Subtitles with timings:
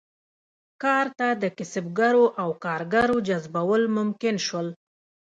[0.83, 4.67] کار ته د کسبګرو او کارګرو جذبول ممکن شول.